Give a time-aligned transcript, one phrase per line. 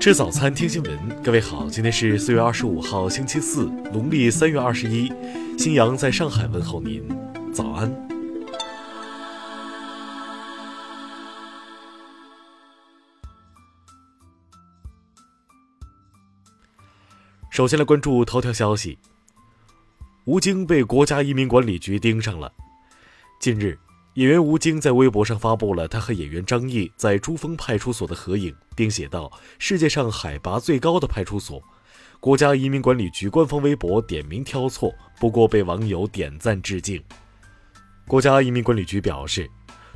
[0.00, 1.22] 吃早餐，听新闻。
[1.24, 5.12] 各位好，今天是四月二十五号，星期四，农历三月二十一。
[5.58, 7.02] 新阳在上海问候您，
[7.52, 7.92] 早安。
[17.50, 18.96] 首先来关注头条消息：
[20.26, 22.52] 吴京被国家移民管理局盯上了。
[23.40, 23.76] 近日。
[24.18, 29.30] 演员吴京在微博上发布了他和演员张译在珠峰派出所的合影，并写道
[29.60, 31.62] ：“世界上海拔最高的派出所。”
[32.18, 37.00] 国家移民管理局官方微博点名挑错，不过被网友点赞致敬。
[38.08, 39.48] 国家移民管理局表示，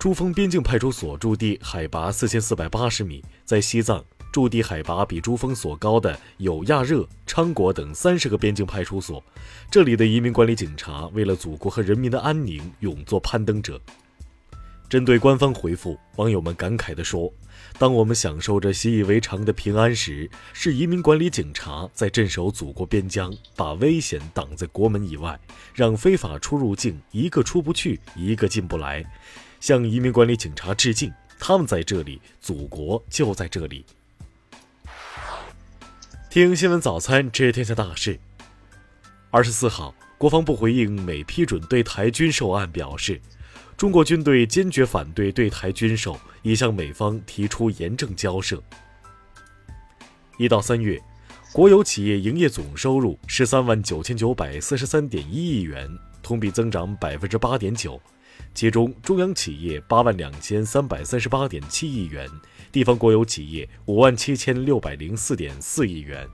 [0.00, 4.04] 珠峰边境派出所驻地海拔四千四百八十米，在西藏。
[4.32, 9.22] 驻地海拔比珠峰所高的有亚热、昌果等三十个边境派出所，
[9.70, 13.80] 这里的移民管理警察为了祖国和人民的安宁，勇作攀登者。
[14.88, 17.30] 针对官方回复，网友们感慨地说
[17.78, 25.38] ：“当我们享受着习以为常的平安时，是移民管理警察在镇守祖国边疆，把危险挡在国门以外，
[25.74, 29.04] 让非法出入境一个出不去，一个进不来。
[29.60, 33.84] 向移民管理警察致敬，他们在这里，祖国就在这里。”
[36.30, 38.18] 听新闻早餐知天下大事。
[39.30, 43.20] 二十四号，国防部回应美批准对台军售案表示。
[43.78, 48.60] 中国军队坚决反对对台军售，已向美方提出严正交涉。
[50.36, 51.00] 一到三月，
[51.52, 55.88] 国有企业营业总收入十三万九千九百四十三点一亿元，
[56.24, 58.00] 同比增长百分之八点九。
[58.52, 62.28] 其中，中央企业八万两千三百三十八点七亿元，
[62.72, 66.28] 地方国有企业五万七千六百零四点四亿元。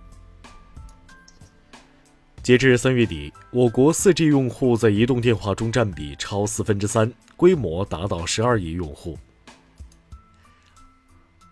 [2.45, 9.19] 截至三月底，我国 4G 用户在移动电话中占比超四分之三，规模达到十二亿用户。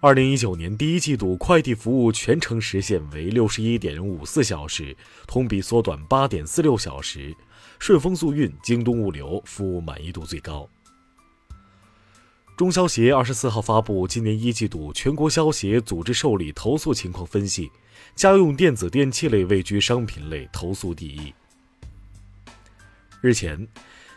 [0.03, 4.95] 二零一九年第一季度快递服务全程时限为六十一点五四小时，
[5.27, 7.35] 同比缩短八点四六小时。
[7.79, 10.69] 顺丰速运、京东物流服务满意度最高。
[12.55, 17.71] 中消协二十四号发布今年一季度全国消协组织受理投诉情况分析，
[18.15, 21.33] 家用电子电器类位居商品类投诉第一。
[23.23, 23.67] 日前，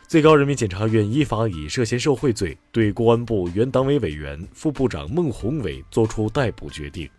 [0.08, 7.10] 最高人民检察院依法以涉嫌受贿罪对公安部原党委委员、副部长孟宏伟作出逮捕决定。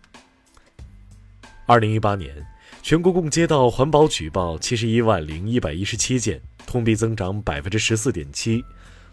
[1.64, 2.46] 二零一八年，
[2.82, 8.62] 全国共接到环保举报七十一万零一百一十七件，同比增长百分之十四点七。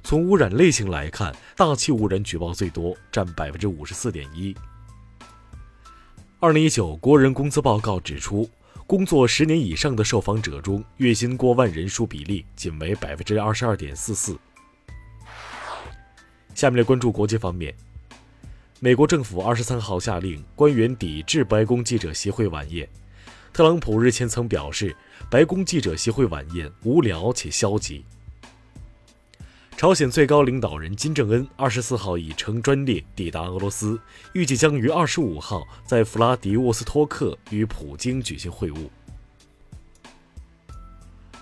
[0.04, 4.54] 从污染类型来看，大气污染举报最多，占百分之五十四点一。
[6.40, 8.48] 二零一九国人工资报告指出，
[8.86, 14.38] 工作十年以上的受访者中，月薪过万人数比例仅为百分之二十二点四四。
[16.54, 17.74] 下面来关注国际方面，
[18.82, 22.88] 美国政府二十三号下令官员抵制白宫记者协会晚宴。
[23.54, 24.94] 特朗普日前曾表示，
[25.32, 28.04] 白宫记者协会晚宴无聊且消极。
[29.84, 34.00] 朝鲜最高领导人金正恩二十四号已乘专列抵达俄罗斯，
[34.32, 38.88] 预计将于二十五号在弗拉迪沃斯托克与普京举行会晤。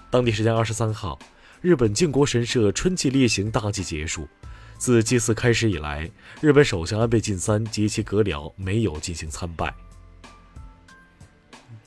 [0.10, 1.20] 当地时间二十三号，
[1.62, 4.28] 日本靖国神社春季例行大祭结束。
[4.76, 6.10] 自祭祀开始以来，
[6.42, 9.72] 日本首相安倍晋三及其阁僚没有进行参拜。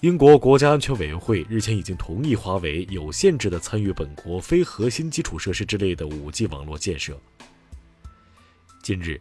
[0.00, 7.18] 英国国家安全委员会日前已经同意华为有限制地参与本国非核心基础设施之类的 5G 网络建设。
[8.82, 9.18] 近日，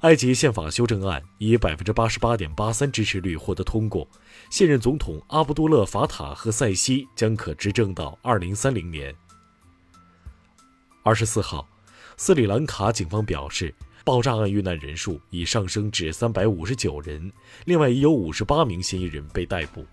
[0.00, 4.08] 埃及宪法修正案以百分之八十八点八三支持率获得通过，
[4.48, 9.14] 现任总统阿卜杜勒法塔赫塞西将可执政到二零三零年。
[11.02, 11.68] 二十四号，
[12.16, 17.30] 斯里兰卡警方表示，爆炸案遇难人数已上升至三百五十九人，
[17.66, 19.84] 另外已有五十八名嫌疑人被逮捕。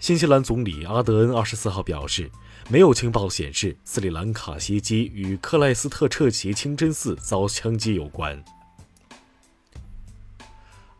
[0.00, 2.30] 新西兰总理阿德恩二十四号表示，
[2.70, 8.42] 没有情报显示斯里兰卡袭击与克莱斯特彻奇清真寺遭枪击有关。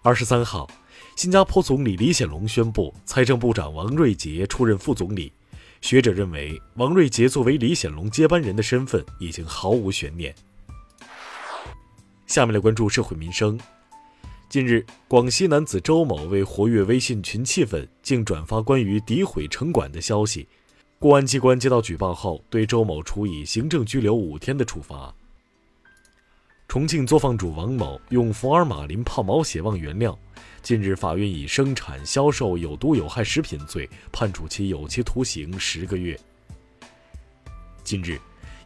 [0.03, 0.71] 二十三号，
[1.17, 5.33] 新加坡总理李显龙宣布财政部长王瑞杰出任副总理。
[5.81, 10.35] 学者认为，王瑞杰作为李显龙接班人的身份已经毫无悬念。
[12.27, 13.59] 下面来关注社会民生。
[14.51, 20.49] 近日，广西男子周某为活跃微信群气氛，竟转发关于诋毁城管的消息。
[20.99, 25.15] 公安机关接到举报后，对周某处以行政拘留五天的处罚。
[26.67, 30.19] 重庆作坊主王某用福尔马林泡毛血旺原料，
[30.63, 36.19] 近日法院以生产、销售有毒有害食品罪判处其有期徒刑十个月。
[37.85, 38.21] 近日。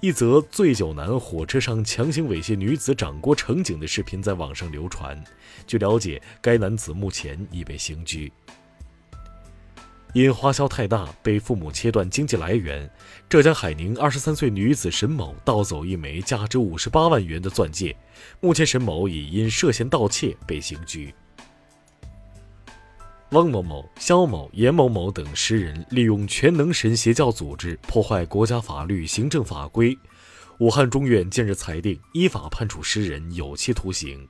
[0.04, 5.18] 一则醉酒男火车上强行猥亵女子掌掴乘警的视频在网上流传。
[5.66, 8.30] 据了解，该男子目前已被刑拘。
[10.12, 12.86] 因花销太大，被父母切断经济来源，
[13.30, 17.96] 浙江海宁二十三岁女子沈某盗走一枚价值五十八万元的钻戒，
[18.42, 21.14] 目前沈某已因涉嫌盗窃被刑拘。
[23.34, 29.98] 汪某某、肖某、严某某等十人利用全能神邪教组织破坏国家法律、行政法规，
[30.60, 34.24] 武汉中院近日裁定依法判处十人有期徒刑。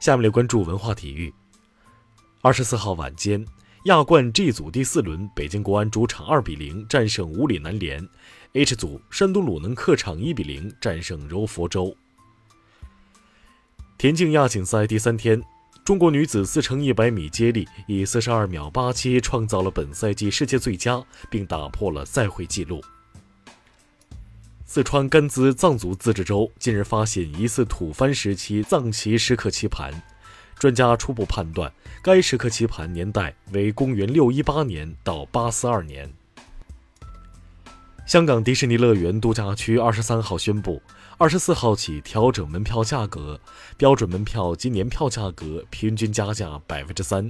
[0.00, 1.30] 下面来关注文化体育。
[2.40, 3.44] 二十四号晚间，
[3.84, 8.02] 亚冠 G 组第四轮，北京国安主场二比零战胜五里南联
[8.54, 11.94] ；H 组，山东鲁能客场一比零战胜柔佛州。
[13.98, 15.42] 田径亚锦赛第三天。
[15.88, 22.78] 中国女子四乘一百米接力以四十二秒八七创造了本赛季世界最佳，并打破了赛会纪录。
[24.66, 29.90] 四川甘孜藏族自治州近日发现疑似吐蕃时期藏旗石刻棋盘，
[30.58, 36.12] 专家初步判断该石刻棋盘年代为公元六一八年到八四二年。
[38.04, 40.82] 香港迪士尼乐园度假区二十三号宣布。
[41.20, 43.40] 二十四号起调整门票价格，
[43.76, 47.26] 标准门票及年票价格平均加价百分之三。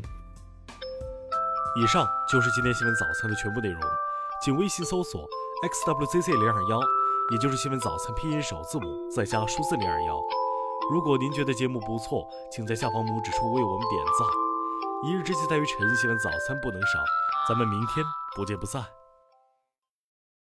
[1.74, 3.80] 以上就是今天新闻早餐的全部内容，
[4.44, 5.26] 请微信搜索
[5.86, 6.78] xwzc 零二幺，
[7.32, 10.20] 也就是新闻早餐拼音首字母再加数字零二幺。
[10.92, 14.28] 如果您觉得节目不错，请在下方拇指处为我们点赞。
[15.08, 16.98] 一日之计在于晨，新闻早餐不能少，
[17.48, 18.04] 咱们明天
[18.36, 18.84] 不见不散。